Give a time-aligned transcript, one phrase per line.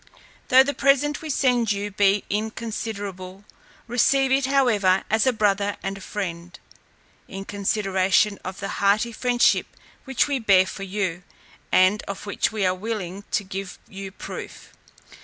[0.47, 3.45] "Though the present we send you be inconsiderable,
[3.85, 6.57] receive it however as a brother and a friend,
[7.27, 9.67] in consideration of the hearty friendship
[10.05, 11.21] which we bear for you,
[11.71, 14.73] and of which we are willing to give you proof.